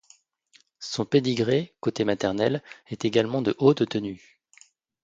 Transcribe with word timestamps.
Son 0.79 1.05
pedigree, 1.05 1.73
côté 1.79 2.05
maternel, 2.05 2.63
est 2.87 3.05
également 3.05 3.43
de 3.43 3.53
haute 3.59 3.87
tenue. 3.87 4.41